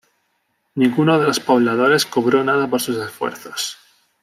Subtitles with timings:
[0.73, 3.77] Ninguno de los pobladores cobró nada por sus esfuerzos.